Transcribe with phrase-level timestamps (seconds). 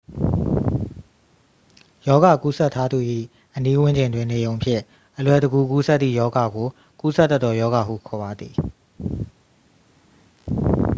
[2.07, 2.99] ရောဂါကူးစက်ထားသူ၏
[3.55, 4.81] အနီးဝန်းကျင်တွင် နေရုံဖြင့်
[5.17, 6.67] အလွယ်တကူ ကူးစက်သည့် ရောဂါကို
[6.99, 8.53] ကူးစက်တတ်သော ရောဂါဟု ခေါ်ပါသည်